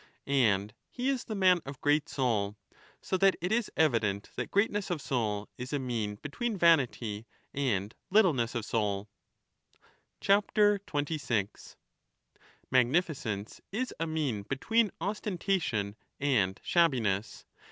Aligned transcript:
And 0.25 0.73
he 0.89 1.09
is 1.09 1.25
the 1.25 1.35
man 1.35 1.61
of 1.63 1.79
great 1.79 2.09
soul. 2.09 2.57
So 3.03 3.17
that 3.17 3.35
it 3.39 3.51
is 3.51 3.69
evident 3.77 4.31
that 4.35 4.49
greatness 4.49 4.89
of 4.89 4.99
soul 4.99 5.47
is 5.59 5.73
a 5.73 5.77
mean 5.77 6.15
35 6.17 6.21
between 6.23 6.57
vanity 6.57 7.27
and 7.53 7.93
littleness 8.09 8.55
of 8.55 8.65
soul. 8.65 9.09
26 10.21 11.75
Magnificence 12.71 13.61
is 13.71 13.93
a 13.99 14.07
mean 14.07 14.41
between 14.41 14.89
ostentation 14.99 15.95
and 16.19 16.59
shabbi 16.63 16.99
ness. 16.99 17.45